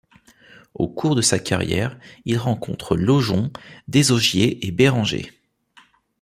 [0.73, 1.95] Au cours de sa carrière,
[2.25, 3.53] il rencontre Laujon,
[3.87, 5.29] Désaugiers et Béranger.